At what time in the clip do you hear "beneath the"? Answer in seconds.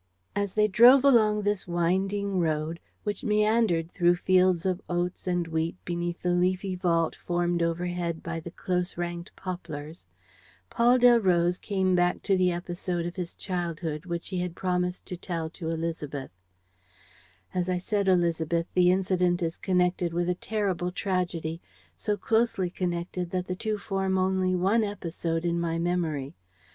5.85-6.31